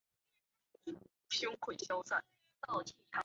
[0.83, 0.95] 注定
[1.95, 2.23] 无法
[2.63, 2.93] 跳脱